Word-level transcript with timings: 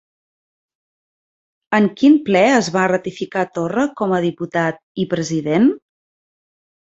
En 1.79 1.89
quin 1.99 2.15
ple 2.29 2.41
es 2.53 2.69
va 2.77 2.85
ratificar 2.91 3.43
Torra 3.57 3.85
com 4.01 4.15
a 4.17 4.21
diputat 4.25 4.81
i 5.03 5.05
president? 5.15 5.69